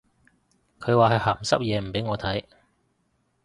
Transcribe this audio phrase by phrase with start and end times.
[0.79, 2.43] 佢話係鹹濕嘢唔俾我睇